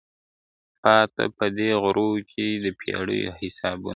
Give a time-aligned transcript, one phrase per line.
[0.81, 3.89] پاته په دې غرو کي د پېړیو حسابونه دي٫